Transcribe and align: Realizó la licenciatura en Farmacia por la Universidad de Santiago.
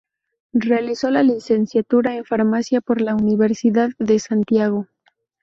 Realizó 0.55 1.11
la 1.11 1.21
licenciatura 1.21 2.15
en 2.15 2.25
Farmacia 2.25 2.81
por 2.81 3.01
la 3.01 3.13
Universidad 3.13 3.91
de 3.99 4.17
Santiago. 4.17 4.87